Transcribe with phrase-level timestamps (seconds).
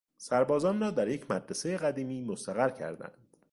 [0.17, 3.27] سربازان را در یک مدرسه قدیمی مستقر کردند.